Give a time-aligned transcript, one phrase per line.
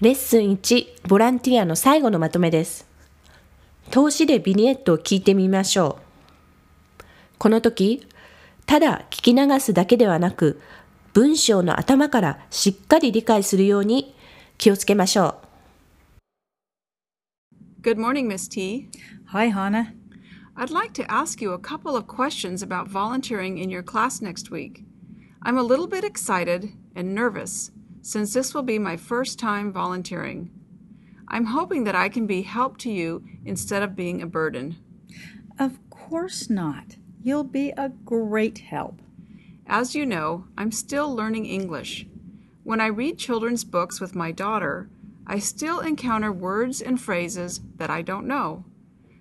[0.00, 2.86] レッスン1ボランティアの最後のまとめです。
[3.90, 5.98] 投資でビニエットを聞いてみましょ
[7.00, 7.04] う。
[7.36, 8.06] この時、
[8.64, 10.60] ただ聞き流すだけではなく、
[11.14, 14.14] 文章の頭からしっかり理解するように
[14.56, 15.40] 気をつけましょ
[17.80, 17.82] う。
[17.82, 18.88] Good morning, Miss T.
[19.32, 19.94] Hi, Hannah.
[20.56, 24.52] I'd like to ask you a couple of questions about volunteering in your class next
[24.52, 24.84] week.
[25.42, 27.72] I'm a little bit excited and nervous
[28.08, 30.50] since this will be my first time volunteering.
[31.28, 34.78] I'm hoping that I can be help to you instead of being a burden.
[35.58, 36.96] Of course not.
[37.22, 39.02] You'll be a great help.
[39.66, 42.06] As you know, I'm still learning English.
[42.64, 44.88] When I read children's books with my daughter,
[45.26, 48.64] I still encounter words and phrases that I don't know.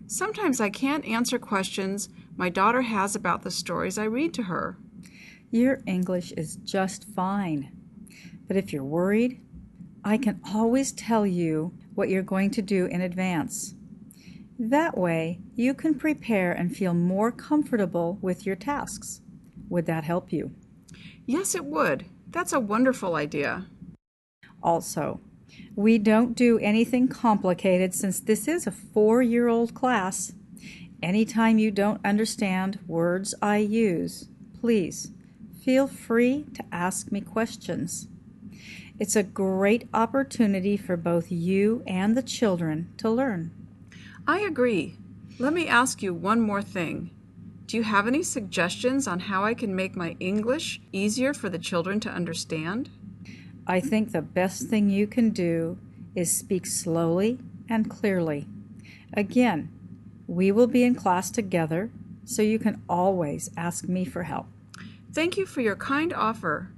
[0.05, 4.77] Sometimes I can't answer questions my daughter has about the stories I read to her.
[5.51, 7.76] Your English is just fine.
[8.47, 9.41] But if you're worried,
[10.03, 13.75] I can always tell you what you're going to do in advance.
[14.59, 19.21] That way, you can prepare and feel more comfortable with your tasks.
[19.69, 20.51] Would that help you?
[21.25, 22.05] Yes, it would.
[22.29, 23.67] That's a wonderful idea.
[24.63, 25.19] Also,
[25.75, 30.33] we don't do anything complicated since this is a four year old class.
[31.03, 35.11] Anytime you don't understand words I use, please
[35.63, 38.07] feel free to ask me questions.
[38.99, 43.51] It's a great opportunity for both you and the children to learn.
[44.27, 44.95] I agree.
[45.37, 47.11] Let me ask you one more thing.
[47.67, 51.59] Do you have any suggestions on how I can make my English easier for the
[51.59, 52.89] children to understand?
[53.67, 55.77] I think the best thing you can do
[56.15, 57.37] is speak slowly
[57.69, 58.47] and clearly.
[59.13, 59.69] Again,
[60.25, 61.91] we will be in class together,
[62.25, 64.47] so you can always ask me for help.
[65.13, 66.71] Thank you for your kind offer.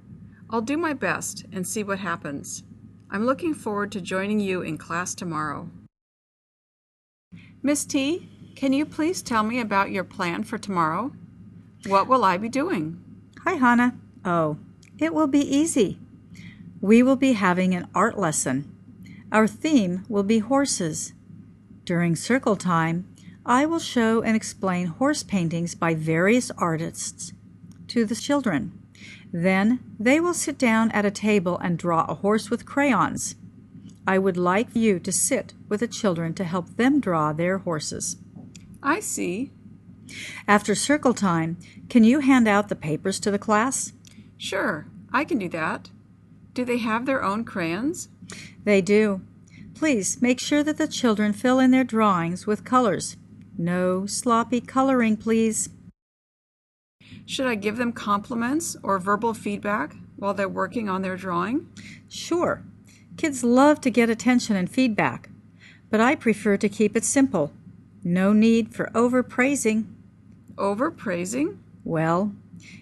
[0.52, 2.64] I'll do my best and see what happens.
[3.08, 5.70] I'm looking forward to joining you in class tomorrow.
[7.62, 11.12] Miss T, can you please tell me about your plan for tomorrow?
[11.86, 13.00] What will I be doing?
[13.44, 13.94] Hi, Hannah.
[14.24, 14.58] Oh,
[14.98, 16.00] it will be easy.
[16.80, 18.74] We will be having an art lesson.
[19.30, 21.12] Our theme will be horses.
[21.84, 23.06] During circle time,
[23.46, 27.32] I will show and explain horse paintings by various artists
[27.88, 28.79] to the children.
[29.32, 33.36] Then they will sit down at a table and draw a horse with crayons.
[34.06, 38.16] I would like you to sit with the children to help them draw their horses.
[38.82, 39.52] I see.
[40.48, 43.92] After circle time, can you hand out the papers to the class?
[44.36, 45.90] Sure, I can do that.
[46.54, 48.08] Do they have their own crayons?
[48.64, 49.20] They do.
[49.74, 53.16] Please make sure that the children fill in their drawings with colors.
[53.56, 55.68] No sloppy coloring, please.
[57.30, 61.68] Should I give them compliments or verbal feedback while they're working on their drawing?
[62.08, 62.64] Sure.
[63.16, 65.30] Kids love to get attention and feedback,
[65.90, 67.52] but I prefer to keep it simple.
[68.02, 69.84] No need for overpraising.
[70.56, 71.58] Overpraising?
[71.84, 72.32] Well,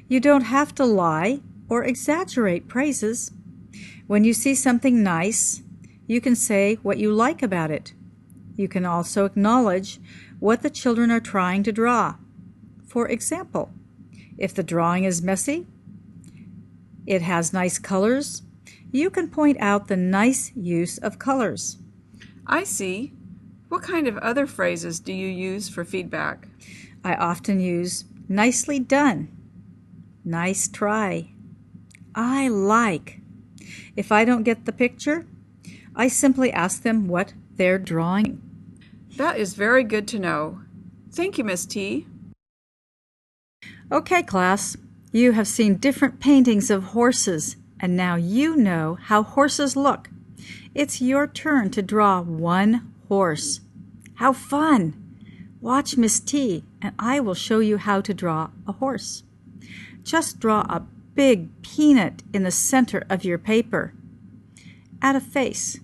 [0.09, 3.31] you don't have to lie or exaggerate praises.
[4.07, 5.63] When you see something nice,
[6.07, 7.93] you can say what you like about it.
[8.57, 10.01] You can also acknowledge
[10.39, 12.15] what the children are trying to draw.
[12.87, 13.75] For example,
[14.39, 15.67] if the drawing is messy,
[17.07, 18.43] it has nice colors,
[18.91, 21.79] you can point out the nice use of colors.
[22.47, 23.13] I see.
[23.69, 26.49] What kind of other phrases do you use for feedback?
[27.05, 29.29] I often use nicely done,
[30.25, 31.33] nice try,
[32.15, 33.21] I like.
[33.95, 35.27] If I don't get the picture,
[35.95, 38.43] I simply ask them what they're drawing.
[39.17, 40.61] That is very good to know.
[41.13, 42.07] Thank you, Miss T.
[43.91, 44.77] Okay, class,
[45.13, 50.11] you have seen different paintings of horses, and now you know how horses look.
[50.75, 53.61] It's your turn to draw one horse.
[54.17, 54.93] How fun!
[55.63, 59.23] Watch Miss T, and I will show you how to draw a horse.
[60.03, 63.95] Just draw a big peanut in the center of your paper.
[65.01, 65.81] Add a face,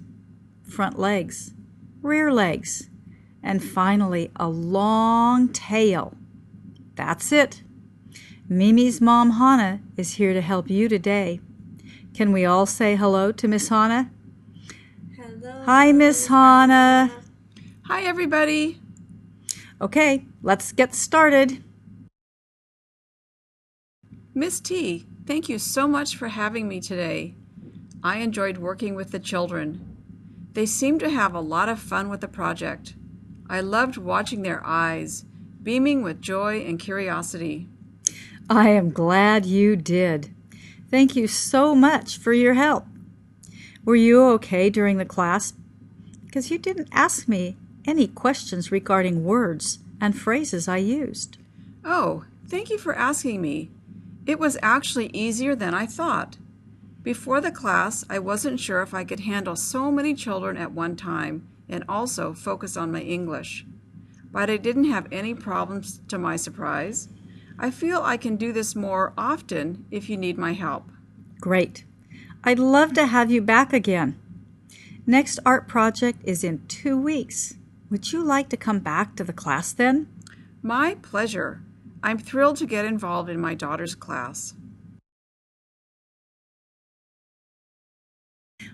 [0.63, 1.55] front legs,
[2.03, 2.91] rear legs,
[3.43, 6.15] and finally a long tail.
[6.97, 7.63] That's it.
[8.47, 11.41] Mimi's mom Hannah is here to help you today.
[12.13, 14.11] Can we all say hello to Miss Hannah?
[15.17, 15.63] Hello.
[15.65, 17.11] Hi, Miss Hannah.
[17.87, 18.83] Hi, everybody.
[19.81, 21.65] Okay, let's get started.
[24.35, 27.37] Miss T, thank you so much for having me today.
[28.03, 29.97] I enjoyed working with the children.
[30.53, 32.95] They seemed to have a lot of fun with the project.
[33.49, 35.25] I loved watching their eyes,
[35.63, 37.69] beaming with joy and curiosity.
[38.49, 40.35] I am glad you did.
[40.91, 42.85] Thank you so much for your help.
[43.85, 45.55] Were you okay during the class?
[46.27, 47.57] Because you didn't ask me
[47.87, 51.39] any questions regarding words and phrases I used.
[51.85, 53.71] Oh, thank you for asking me.
[54.27, 56.37] It was actually easier than I thought.
[57.03, 60.97] Before the class, I wasn't sure if I could handle so many children at one
[60.97, 63.65] time and also focus on my English.
[64.31, 67.09] But I didn't have any problems to my surprise.
[67.59, 70.91] I feel I can do this more often if you need my help.
[71.41, 71.85] Great.
[72.43, 74.19] I'd love to have you back again.
[75.07, 77.55] Next art project is in two weeks.
[77.91, 80.09] Would you like to come back to the class then?
[80.63, 81.63] My pleasure.
[82.03, 84.55] I'm thrilled to get involved in my daughter's class.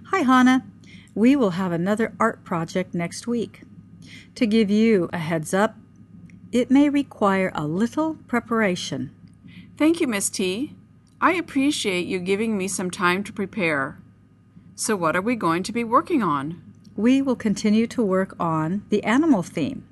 [0.06, 0.64] Hi, Hannah.
[1.14, 3.62] We will have another art project next week.
[4.36, 5.76] To give you a heads up,
[6.52, 9.14] it may require a little preparation.
[9.76, 10.74] Thank you, Miss T.
[11.20, 14.00] I appreciate you giving me some time to prepare.
[14.74, 16.62] So, what are we going to be working on?
[16.96, 19.86] We will continue to work on the animal theme.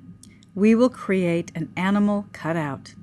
[0.53, 2.93] We will create an animal cutout.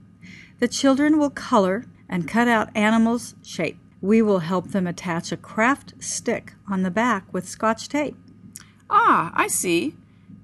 [0.59, 3.79] The children will color and cut out animals' shape.
[4.03, 8.17] We will help them attach a craft stick on the back with scotch tape.
[8.91, 9.95] Ah, I see.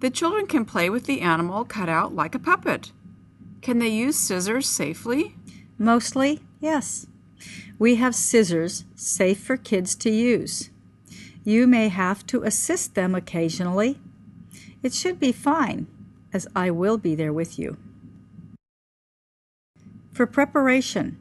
[0.01, 2.91] The children can play with the animal cut out like a puppet.
[3.63, 5.37] Can they use scissors safely?
[5.79, 7.07] Mostly, yes.
[7.79, 10.71] We have scissors safe for kids to use.
[11.45, 13.99] You may have to assist them occasionally.
[14.83, 15.87] It should be fine,
[16.33, 17.77] as I will be there with you.
[20.13, 21.19] For preparation,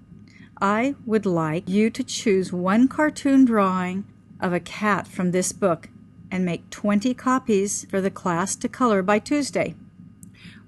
[0.59, 4.05] I would like you to choose one cartoon drawing
[4.39, 5.89] of a cat from this book
[6.31, 9.75] and make 20 copies for the class to color by Tuesday.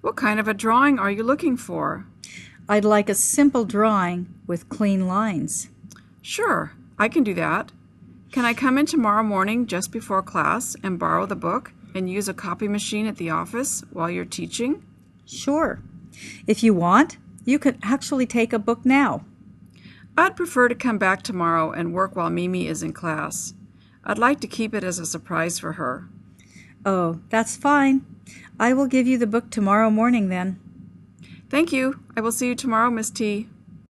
[0.04, 2.06] What kind of a drawing are you looking for?
[2.68, 5.70] I'd like a simple drawing with clean lines.
[6.22, 7.72] Sure, I can do that.
[8.30, 12.28] Can I come in tomorrow morning just before class and borrow the book and use
[12.28, 14.86] a copy machine at the office while you're teaching?
[15.26, 15.80] Sure.
[16.48, 17.16] If you want,
[17.46, 19.24] you can actually take a book now.
[20.18, 23.54] I'd prefer to come back tomorrow and work while Mimi is in class.
[24.04, 26.10] I'd like to keep it as a surprise for her.
[26.86, 28.06] Oh, that's fine.
[28.60, 30.60] I will give you the book tomorrow morning then.
[31.50, 32.00] Thank you.
[32.16, 33.48] I will see you tomorrow, Miss T.